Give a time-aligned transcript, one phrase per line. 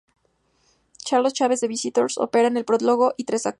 [1.09, 3.49] Carlos Chávez: "The visitors", ópera en un prólogo y tres actos